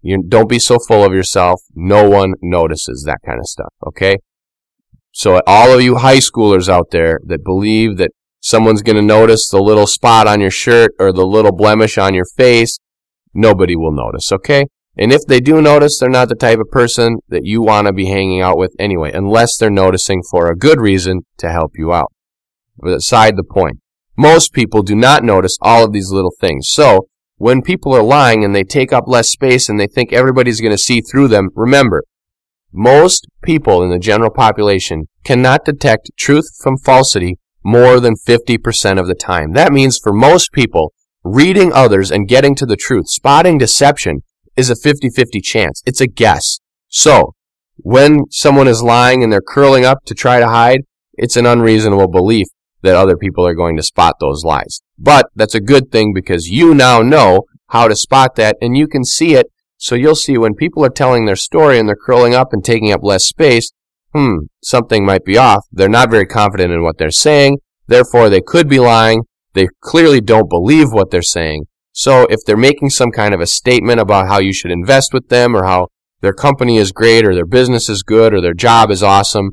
You 0.00 0.22
don't 0.26 0.48
be 0.48 0.58
so 0.58 0.78
full 0.78 1.04
of 1.04 1.12
yourself. 1.12 1.60
No 1.74 2.08
one 2.08 2.32
notices 2.40 3.04
that 3.06 3.18
kind 3.26 3.38
of 3.38 3.46
stuff. 3.46 3.74
Okay. 3.86 4.16
So 5.12 5.42
all 5.46 5.74
of 5.74 5.82
you 5.82 5.96
high 5.96 6.18
schoolers 6.18 6.70
out 6.70 6.90
there 6.90 7.20
that 7.26 7.44
believe 7.44 7.98
that 7.98 8.12
someone's 8.40 8.82
going 8.82 8.96
to 8.96 9.02
notice 9.02 9.48
the 9.48 9.60
little 9.60 9.86
spot 9.86 10.26
on 10.26 10.40
your 10.40 10.50
shirt 10.50 10.92
or 10.98 11.12
the 11.12 11.26
little 11.26 11.52
blemish 11.52 11.98
on 11.98 12.14
your 12.14 12.24
face, 12.36 12.78
nobody 13.32 13.76
will 13.76 13.92
notice. 13.92 14.32
Okay. 14.32 14.66
And 14.96 15.12
if 15.12 15.22
they 15.26 15.40
do 15.40 15.62
notice, 15.62 15.98
they're 15.98 16.10
not 16.10 16.28
the 16.28 16.34
type 16.34 16.58
of 16.58 16.70
person 16.70 17.18
that 17.28 17.44
you 17.44 17.62
want 17.62 17.86
to 17.86 17.92
be 17.92 18.06
hanging 18.06 18.42
out 18.42 18.58
with 18.58 18.74
anyway, 18.78 19.12
unless 19.14 19.56
they're 19.56 19.70
noticing 19.70 20.22
for 20.30 20.50
a 20.50 20.56
good 20.56 20.80
reason 20.80 21.20
to 21.38 21.50
help 21.50 21.72
you 21.76 21.92
out. 21.92 22.12
But 22.76 22.94
aside 22.94 23.36
the 23.36 23.44
point. 23.44 23.78
Most 24.16 24.52
people 24.52 24.82
do 24.82 24.94
not 24.94 25.24
notice 25.24 25.56
all 25.62 25.84
of 25.84 25.92
these 25.92 26.10
little 26.10 26.32
things. 26.40 26.68
So, 26.68 27.06
when 27.36 27.62
people 27.62 27.94
are 27.94 28.02
lying 28.02 28.44
and 28.44 28.54
they 28.54 28.64
take 28.64 28.92
up 28.92 29.04
less 29.06 29.30
space 29.30 29.70
and 29.70 29.80
they 29.80 29.86
think 29.86 30.12
everybody's 30.12 30.60
going 30.60 30.72
to 30.72 30.78
see 30.78 31.00
through 31.00 31.28
them, 31.28 31.48
remember, 31.54 32.04
most 32.70 33.26
people 33.42 33.82
in 33.82 33.88
the 33.88 33.98
general 33.98 34.30
population 34.30 35.08
cannot 35.24 35.64
detect 35.64 36.10
truth 36.18 36.44
from 36.62 36.76
falsity 36.76 37.38
more 37.62 38.00
than 38.00 38.14
50% 38.14 38.98
of 38.98 39.06
the 39.06 39.14
time. 39.14 39.52
That 39.52 39.72
means 39.72 39.98
for 39.98 40.12
most 40.12 40.52
people, 40.52 40.92
reading 41.22 41.72
others 41.72 42.10
and 42.10 42.28
getting 42.28 42.54
to 42.56 42.66
the 42.66 42.76
truth, 42.76 43.08
spotting 43.08 43.58
deception, 43.58 44.22
is 44.56 44.70
a 44.70 44.74
50-50 44.74 45.42
chance. 45.42 45.82
It's 45.86 46.00
a 46.00 46.06
guess. 46.06 46.60
So, 46.88 47.34
when 47.76 48.24
someone 48.30 48.68
is 48.68 48.82
lying 48.82 49.22
and 49.22 49.32
they're 49.32 49.40
curling 49.40 49.84
up 49.84 50.04
to 50.06 50.14
try 50.14 50.40
to 50.40 50.48
hide, 50.48 50.80
it's 51.14 51.36
an 51.36 51.46
unreasonable 51.46 52.08
belief 52.08 52.48
that 52.82 52.96
other 52.96 53.16
people 53.16 53.46
are 53.46 53.54
going 53.54 53.76
to 53.76 53.82
spot 53.82 54.16
those 54.20 54.44
lies. 54.44 54.80
But 54.98 55.26
that's 55.34 55.54
a 55.54 55.60
good 55.60 55.90
thing 55.90 56.12
because 56.14 56.48
you 56.48 56.74
now 56.74 57.02
know 57.02 57.44
how 57.68 57.88
to 57.88 57.96
spot 57.96 58.36
that 58.36 58.56
and 58.60 58.76
you 58.76 58.86
can 58.86 59.04
see 59.04 59.34
it. 59.34 59.46
So 59.76 59.94
you'll 59.94 60.14
see 60.14 60.36
when 60.36 60.54
people 60.54 60.84
are 60.84 60.90
telling 60.90 61.24
their 61.24 61.36
story 61.36 61.78
and 61.78 61.88
they're 61.88 61.96
curling 61.96 62.34
up 62.34 62.52
and 62.52 62.64
taking 62.64 62.92
up 62.92 63.00
less 63.02 63.24
space, 63.24 63.72
hmm, 64.14 64.36
something 64.62 65.04
might 65.04 65.24
be 65.24 65.38
off. 65.38 65.64
They're 65.70 65.88
not 65.88 66.10
very 66.10 66.26
confident 66.26 66.72
in 66.72 66.82
what 66.82 66.98
they're 66.98 67.10
saying. 67.10 67.58
Therefore, 67.86 68.28
they 68.28 68.40
could 68.40 68.68
be 68.68 68.78
lying. 68.78 69.22
They 69.54 69.68
clearly 69.80 70.20
don't 70.20 70.48
believe 70.48 70.92
what 70.92 71.10
they're 71.10 71.22
saying. 71.22 71.66
So 71.92 72.26
if 72.30 72.40
they're 72.46 72.56
making 72.56 72.90
some 72.90 73.10
kind 73.10 73.34
of 73.34 73.40
a 73.40 73.46
statement 73.46 74.00
about 74.00 74.28
how 74.28 74.38
you 74.38 74.52
should 74.52 74.70
invest 74.70 75.12
with 75.12 75.28
them 75.28 75.56
or 75.56 75.64
how 75.64 75.88
their 76.20 76.32
company 76.32 76.76
is 76.76 76.92
great 76.92 77.26
or 77.26 77.34
their 77.34 77.46
business 77.46 77.88
is 77.88 78.02
good 78.02 78.32
or 78.32 78.40
their 78.40 78.54
job 78.54 78.90
is 78.90 79.02
awesome, 79.02 79.50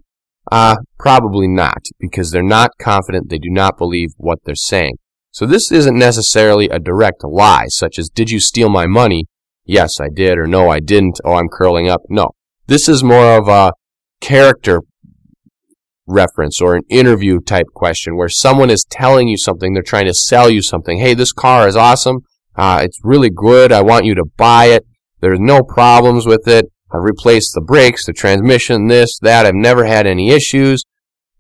uh, 0.52 0.76
probably 1.00 1.48
not, 1.48 1.80
because 2.00 2.32
they're 2.32 2.44
not 2.44 2.72
confident, 2.80 3.30
they 3.30 3.38
do 3.38 3.50
not 3.50 3.78
believe 3.78 4.10
what 4.18 4.40
they're 4.44 4.56
saying. 4.56 4.98
So 5.32 5.46
this 5.46 5.72
isn't 5.72 5.98
necessarily 5.98 6.70
a 6.70 6.80
direct 6.80 7.24
lie, 7.24 7.66
such 7.68 8.00
as, 8.00 8.10
did 8.10 8.32
you 8.32 8.40
steal 8.40 8.70
my 8.70 8.88
money? 8.88 9.26
Yes, 9.66 10.00
I 10.00 10.08
did, 10.14 10.38
or 10.38 10.48
no, 10.48 10.70
I 10.70 10.80
didn't, 10.80 11.20
oh, 11.26 11.34
I'm 11.34 11.50
curling 11.50 11.90
up. 11.90 12.02
No. 12.10 12.32
This 12.68 12.88
is 12.88 13.04
more 13.04 13.38
of 13.38 13.48
a 13.48 13.74
character 14.22 14.82
reference 16.08 16.62
or 16.62 16.76
an 16.76 16.84
interview 16.90 17.40
type 17.40 17.68
question 17.76 18.16
where 18.16 18.30
someone 18.30 18.70
is 18.70 18.86
telling 18.90 19.28
you 19.28 19.38
something, 19.38 19.74
they're 19.74 19.84
trying 19.84 20.06
to 20.06 20.14
sell 20.14 20.50
you 20.50 20.62
something. 20.62 21.00
Hey, 21.00 21.14
this 21.14 21.34
car 21.34 21.68
is 21.68 21.76
awesome. 21.76 22.20
Uh, 22.56 22.82
it's 22.84 23.00
really 23.04 23.30
good. 23.30 23.72
I 23.72 23.82
want 23.82 24.06
you 24.06 24.16
to 24.16 24.24
buy 24.38 24.66
it. 24.66 24.86
There's 25.20 25.40
no 25.40 25.62
problems 25.62 26.26
with 26.26 26.48
it. 26.48 26.66
I've 26.92 27.04
replaced 27.04 27.54
the 27.54 27.62
brakes, 27.62 28.06
the 28.06 28.14
transmission, 28.14 28.88
this, 28.88 29.20
that. 29.20 29.46
I've 29.46 29.54
never 29.54 29.86
had 29.86 30.08
any 30.08 30.30
issues. 30.30 30.84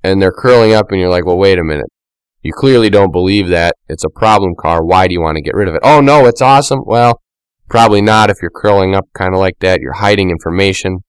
And 0.03 0.21
they're 0.21 0.31
curling 0.31 0.73
up, 0.73 0.91
and 0.91 0.99
you're 0.99 1.09
like, 1.09 1.25
well, 1.25 1.37
wait 1.37 1.57
a 1.57 1.63
minute. 1.63 1.87
You 2.43 2.51
clearly 2.53 2.89
don't 2.89 3.11
believe 3.11 3.47
that. 3.49 3.75
It's 3.87 4.03
a 4.03 4.09
problem 4.09 4.53
car. 4.59 4.85
Why 4.85 5.07
do 5.07 5.13
you 5.13 5.21
want 5.21 5.37
to 5.37 5.41
get 5.41 5.55
rid 5.55 5.67
of 5.67 5.75
it? 5.75 5.81
Oh, 5.83 6.01
no, 6.01 6.25
it's 6.27 6.41
awesome. 6.41 6.81
Well, 6.85 7.21
probably 7.69 8.01
not 8.01 8.29
if 8.29 8.37
you're 8.41 8.51
curling 8.51 8.93
up 8.93 9.05
kind 9.13 9.33
of 9.33 9.39
like 9.39 9.57
that. 9.59 9.81
You're 9.81 9.93
hiding 9.93 10.29
information. 10.29 10.99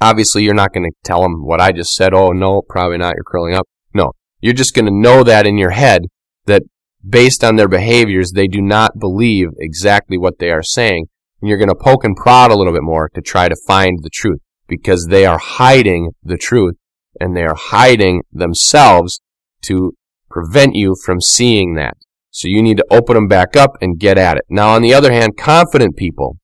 Obviously, 0.00 0.44
you're 0.44 0.54
not 0.54 0.72
going 0.72 0.88
to 0.88 0.96
tell 1.04 1.22
them 1.22 1.44
what 1.44 1.60
I 1.60 1.72
just 1.72 1.94
said. 1.94 2.14
Oh, 2.14 2.30
no, 2.30 2.62
probably 2.62 2.98
not. 2.98 3.14
You're 3.16 3.24
curling 3.24 3.54
up. 3.54 3.68
No. 3.92 4.12
You're 4.40 4.54
just 4.54 4.74
going 4.74 4.86
to 4.86 4.90
know 4.90 5.22
that 5.22 5.46
in 5.46 5.58
your 5.58 5.70
head 5.70 6.02
that 6.46 6.62
based 7.06 7.44
on 7.44 7.56
their 7.56 7.68
behaviors, 7.68 8.32
they 8.32 8.46
do 8.46 8.62
not 8.62 8.98
believe 8.98 9.48
exactly 9.58 10.16
what 10.16 10.38
they 10.38 10.50
are 10.50 10.62
saying 10.62 11.06
and 11.40 11.48
you're 11.48 11.58
going 11.58 11.68
to 11.68 11.74
poke 11.74 12.04
and 12.04 12.16
prod 12.16 12.50
a 12.50 12.56
little 12.56 12.72
bit 12.72 12.82
more 12.82 13.08
to 13.14 13.20
try 13.20 13.48
to 13.48 13.56
find 13.66 14.00
the 14.02 14.10
truth 14.10 14.40
because 14.68 15.06
they 15.06 15.24
are 15.26 15.38
hiding 15.38 16.10
the 16.22 16.36
truth 16.36 16.76
and 17.20 17.36
they 17.36 17.42
are 17.42 17.56
hiding 17.56 18.22
themselves 18.32 19.20
to 19.62 19.92
prevent 20.30 20.74
you 20.74 20.94
from 21.04 21.20
seeing 21.20 21.74
that. 21.74 21.94
So 22.30 22.46
you 22.46 22.62
need 22.62 22.76
to 22.76 22.86
open 22.90 23.14
them 23.14 23.26
back 23.26 23.56
up 23.56 23.72
and 23.80 23.98
get 23.98 24.16
at 24.16 24.36
it. 24.36 24.44
Now, 24.48 24.70
on 24.70 24.82
the 24.82 24.94
other 24.94 25.12
hand, 25.12 25.36
confident 25.36 25.96
people 25.96 26.36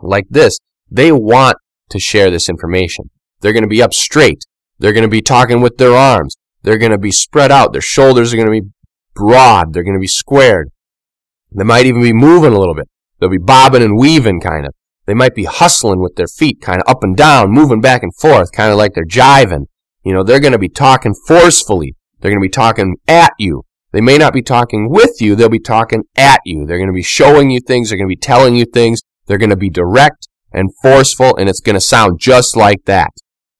like 0.00 0.26
this, 0.30 0.58
they 0.88 1.10
want 1.10 1.56
to 1.90 1.98
share 1.98 2.30
this 2.30 2.48
information. 2.48 3.10
They're 3.40 3.52
going 3.52 3.64
to 3.64 3.68
be 3.68 3.82
up 3.82 3.94
straight. 3.94 4.44
They're 4.78 4.92
going 4.92 5.04
to 5.04 5.08
be 5.08 5.22
talking 5.22 5.60
with 5.60 5.76
their 5.78 5.94
arms. 5.94 6.36
They're 6.62 6.78
going 6.78 6.92
to 6.92 6.98
be 6.98 7.10
spread 7.10 7.50
out. 7.50 7.72
Their 7.72 7.80
shoulders 7.80 8.32
are 8.32 8.36
going 8.36 8.52
to 8.52 8.60
be 8.60 8.68
broad. 9.14 9.72
They're 9.72 9.84
going 9.84 9.96
to 9.96 10.00
be 10.00 10.06
squared. 10.06 10.70
They 11.52 11.64
might 11.64 11.86
even 11.86 12.02
be 12.02 12.12
moving 12.12 12.52
a 12.52 12.58
little 12.58 12.74
bit. 12.74 12.88
They'll 13.18 13.30
be 13.30 13.38
bobbing 13.38 13.82
and 13.82 13.98
weaving 13.98 14.40
kind 14.40 14.66
of. 14.66 14.74
They 15.06 15.14
might 15.14 15.34
be 15.34 15.44
hustling 15.44 16.00
with 16.00 16.16
their 16.16 16.28
feet 16.28 16.60
kind 16.60 16.80
of 16.80 16.88
up 16.88 17.02
and 17.02 17.16
down, 17.16 17.50
moving 17.50 17.80
back 17.80 18.02
and 18.02 18.14
forth, 18.14 18.52
kind 18.52 18.70
of 18.70 18.78
like 18.78 18.94
they're 18.94 19.04
jiving. 19.04 19.66
You 20.04 20.14
know, 20.14 20.22
they're 20.22 20.40
going 20.40 20.52
to 20.52 20.58
be 20.58 20.68
talking 20.68 21.14
forcefully. 21.26 21.96
They're 22.20 22.30
going 22.30 22.40
to 22.40 22.46
be 22.46 22.50
talking 22.50 22.96
at 23.08 23.32
you. 23.38 23.64
They 23.92 24.00
may 24.00 24.18
not 24.18 24.32
be 24.32 24.42
talking 24.42 24.88
with 24.88 25.20
you, 25.20 25.34
they'll 25.34 25.48
be 25.48 25.58
talking 25.58 26.04
at 26.16 26.40
you. 26.44 26.64
They're 26.64 26.78
going 26.78 26.88
to 26.88 26.94
be 26.94 27.02
showing 27.02 27.50
you 27.50 27.60
things, 27.60 27.88
they're 27.88 27.98
going 27.98 28.08
to 28.08 28.14
be 28.14 28.20
telling 28.20 28.54
you 28.54 28.64
things, 28.64 29.00
they're 29.26 29.38
going 29.38 29.50
to 29.50 29.56
be 29.56 29.70
direct 29.70 30.28
and 30.52 30.70
forceful, 30.82 31.36
and 31.36 31.48
it's 31.48 31.60
going 31.60 31.74
to 31.74 31.80
sound 31.80 32.18
just 32.20 32.56
like 32.56 32.84
that. 32.86 33.10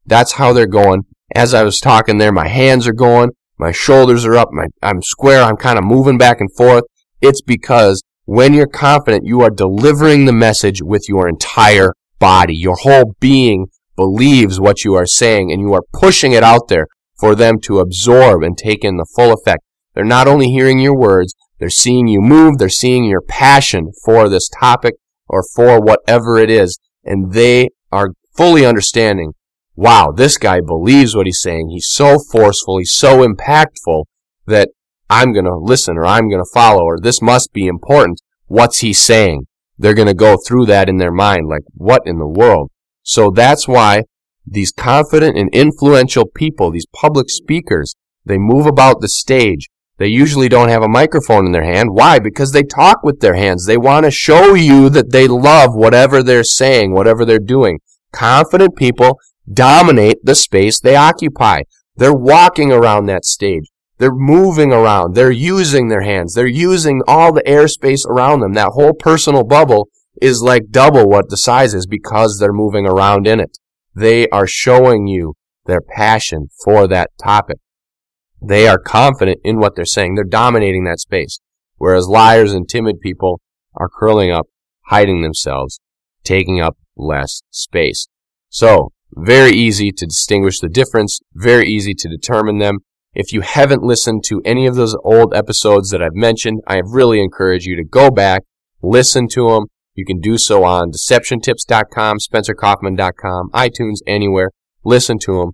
That's 0.07 0.33
how 0.33 0.53
they're 0.53 0.67
going. 0.67 1.03
As 1.35 1.55
I 1.55 1.63
was 1.63 1.81
talking 1.81 2.19
there, 2.19 2.33
my 2.33 2.49
hands 2.49 2.87
are 2.87 2.93
going, 2.93 3.31
my 3.59 3.73
shoulders 3.73 4.25
are 4.25 4.37
up, 4.37 4.49
my, 4.53 4.67
I'm 4.83 5.03
square, 5.03 5.43
I'm 5.43 5.57
kind 5.57 5.79
of 5.79 5.85
moving 5.85 6.19
back 6.19 6.41
and 6.41 6.51
forth. 6.57 6.85
It's 7.21 7.43
because 7.43 8.03
when 8.25 8.55
you're 8.55 8.67
confident, 8.67 9.27
you 9.27 9.43
are 9.43 9.51
delivering 9.51 10.25
the 10.25 10.33
message 10.33 10.83
with 10.83 11.09
your 11.09 11.29
entire 11.29 11.93
body. 12.19 12.55
Your 12.57 12.77
whole 12.77 13.15
being 13.21 13.67
believes 13.97 14.59
what 14.59 14.85
you 14.85 14.95
are 14.95 15.07
saying 15.07 15.53
and 15.53 15.61
you 15.61 15.75
are 15.75 15.83
pushing 15.93 16.33
it 16.33 16.43
out 16.43 16.69
there 16.69 16.87
for 17.19 17.35
them 17.35 17.61
to 17.61 17.81
absorb 17.81 18.43
and 18.43 18.57
take 18.57 18.83
in 18.83 18.97
the 18.97 19.07
full 19.15 19.33
effect. 19.33 19.63
They're 19.95 20.05
not 20.05 20.27
only 20.27 20.47
hearing 20.47 20.79
your 20.79 20.97
words, 20.97 21.35
they're 21.59 21.69
seeing 21.69 22.09
you 22.09 22.21
move, 22.21 22.59
they're 22.59 22.71
seeing 22.71 23.05
your 23.05 23.21
passion 23.21 23.91
for 24.05 24.29
this 24.29 24.49
topic 24.49 24.95
or 25.31 25.43
for 25.55 25.81
whatever 25.81 26.37
it 26.37 26.51
is, 26.51 26.79
and 27.05 27.33
they 27.33 27.71
are 27.91 28.11
fully 28.37 28.67
understanding, 28.67 29.33
wow, 29.75 30.13
this 30.15 30.37
guy 30.37 30.61
believes 30.61 31.17
what 31.17 31.27
he's 31.27 31.41
saying. 31.41 31.71
He's 31.71 31.89
so 31.89 32.19
forceful, 32.31 32.79
he's 32.79 32.93
so 32.93 33.27
impactful 33.27 34.05
that 34.47 34.69
I'm 35.09 35.33
going 35.33 35.47
to 35.47 35.57
listen 35.57 35.97
or 35.97 36.05
I'm 36.05 36.29
going 36.29 36.43
to 36.43 36.51
follow 36.53 36.83
or 36.83 36.99
this 37.01 37.23
must 37.23 37.53
be 37.53 37.67
important. 37.67 38.21
What's 38.47 38.81
he 38.81 38.93
saying? 38.93 39.47
They're 39.79 39.95
going 39.95 40.09
to 40.09 40.15
go 40.15 40.37
through 40.47 40.67
that 40.67 40.89
in 40.89 40.99
their 40.99 41.13
mind 41.13 41.49
like, 41.49 41.63
what 41.73 42.03
in 42.05 42.19
the 42.19 42.29
world? 42.29 42.71
So 43.03 43.31
that's 43.31 43.67
why 43.67 44.03
these 44.47 44.73
confident 44.73 45.39
and 45.39 45.49
influential 45.55 46.27
people, 46.27 46.71
these 46.71 46.87
public 46.93 47.31
speakers, 47.31 47.95
they 48.27 48.37
move 48.37 48.67
about 48.67 49.01
the 49.01 49.09
stage. 49.09 49.70
They 50.01 50.09
usually 50.09 50.49
don't 50.49 50.71
have 50.71 50.83
a 50.83 50.89
microphone 50.89 51.45
in 51.45 51.53
their 51.53 51.63
hand. 51.63 51.91
Why? 51.93 52.19
Because 52.19 52.53
they 52.53 52.63
talk 52.63 53.03
with 53.03 53.21
their 53.21 53.35
hands. 53.35 53.67
They 53.67 53.77
want 53.77 54.07
to 54.07 54.11
show 54.11 54.55
you 54.55 54.89
that 54.89 55.13
they 55.13 55.29
love 55.29 55.75
whatever 55.75 56.23
they're 56.23 56.43
saying, 56.43 56.93
whatever 56.95 57.27
they're 57.27 57.39
doing. 57.39 57.81
Confident 58.11 58.77
people 58.77 59.21
dominate 59.53 60.17
the 60.25 60.35
space 60.35 60.81
they 60.81 60.97
occupy. 60.97 61.61
They're 61.97 62.15
walking 62.15 62.73
around 62.73 63.07
that 63.07 63.27
stage. 63.27 63.71
They're 63.99 64.11
moving 64.11 64.73
around. 64.73 65.15
They're 65.15 65.31
using 65.31 65.89
their 65.89 66.01
hands. 66.01 66.33
They're 66.33 66.47
using 66.47 67.03
all 67.07 67.35
the 67.35 67.43
airspace 67.43 68.07
around 68.07 68.41
them. 68.41 68.55
That 68.55 68.71
whole 68.73 68.95
personal 68.95 69.45
bubble 69.45 69.91
is 70.23 70.41
like 70.41 70.71
double 70.71 71.11
what 71.11 71.29
the 71.29 71.37
size 71.37 71.75
is 71.75 71.87
because 71.87 72.39
they're 72.39 72.55
moving 72.55 72.87
around 72.87 73.27
in 73.27 73.39
it. 73.39 73.59
They 73.95 74.31
are 74.31 74.47
showing 74.47 75.09
you 75.09 75.35
their 75.67 75.83
passion 75.83 76.49
for 76.65 76.89
that 76.89 77.11
topic. 77.23 77.59
They 78.43 78.67
are 78.67 78.79
confident 78.79 79.41
in 79.45 79.59
what 79.59 79.77
they're 79.77 79.85
saying. 79.85 80.15
They're 80.15 80.25
dominating 80.25 80.85
that 80.85 81.01
space. 81.01 81.39
Whereas 81.77 82.09
liars 82.09 82.53
and 82.53 82.69
timid 82.69 83.01
people 83.01 83.41
are 83.75 83.89
curling 83.89 84.31
up, 84.31 84.47
hiding 84.87 85.23
themselves, 85.23 85.81
taking 86.25 86.61
up 86.61 86.77
less 86.97 87.43
space. 87.51 88.09
So, 88.49 88.93
very 89.13 89.53
easy 89.53 89.91
to 89.97 90.07
distinguish 90.07 90.61
the 90.61 90.69
difference, 90.69 91.21
very 91.35 91.69
easy 91.69 91.95
to 91.95 92.09
determine 92.09 92.59
them. 92.59 92.79
If 93.13 93.33
you 93.33 93.41
haven't 93.41 93.83
listened 93.83 94.23
to 94.27 94.41
any 94.45 94.67
of 94.67 94.77
those 94.77 94.97
old 95.03 95.35
episodes 95.35 95.91
that 95.91 96.03
I've 96.03 96.15
mentioned, 96.15 96.61
I 96.67 96.81
really 96.85 97.21
encourage 97.21 97.65
you 97.65 97.77
to 97.77 97.85
go 97.85 98.11
back, 98.11 98.43
listen 98.83 99.27
to 99.33 99.49
them. 99.49 99.65
You 99.95 100.05
can 100.05 100.21
do 100.21 100.39
so 100.39 100.65
on 100.65 100.93
deceptiontips.com, 100.93 102.19
spencercoffman.com, 102.19 103.51
iTunes, 103.51 103.97
anywhere. 104.07 104.51
Listen 104.85 105.19
to 105.21 105.41
them 105.41 105.53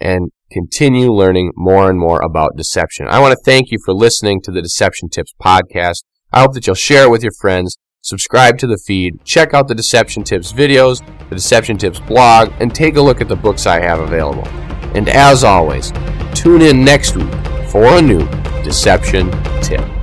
and 0.00 0.30
continue 0.50 1.12
learning 1.12 1.52
more 1.56 1.88
and 1.90 1.98
more 1.98 2.20
about 2.22 2.56
deception. 2.56 3.06
I 3.08 3.20
want 3.20 3.32
to 3.32 3.42
thank 3.44 3.70
you 3.70 3.78
for 3.84 3.92
listening 3.94 4.40
to 4.42 4.50
the 4.50 4.62
Deception 4.62 5.08
Tips 5.08 5.34
podcast. 5.42 6.04
I 6.32 6.40
hope 6.40 6.54
that 6.54 6.66
you'll 6.66 6.76
share 6.76 7.04
it 7.04 7.10
with 7.10 7.22
your 7.22 7.32
friends, 7.40 7.76
subscribe 8.02 8.58
to 8.58 8.66
the 8.66 8.78
feed, 8.86 9.24
check 9.24 9.54
out 9.54 9.68
the 9.68 9.74
Deception 9.74 10.24
Tips 10.24 10.52
videos, 10.52 11.04
the 11.28 11.34
Deception 11.34 11.76
Tips 11.76 12.00
blog, 12.00 12.52
and 12.60 12.74
take 12.74 12.96
a 12.96 13.02
look 13.02 13.20
at 13.20 13.28
the 13.28 13.36
books 13.36 13.66
I 13.66 13.80
have 13.80 14.00
available. 14.00 14.46
And 14.94 15.08
as 15.08 15.44
always, 15.44 15.92
tune 16.34 16.62
in 16.62 16.84
next 16.84 17.16
week 17.16 17.32
for 17.68 17.84
a 17.84 18.02
new 18.02 18.26
Deception 18.62 19.30
Tip. 19.62 19.97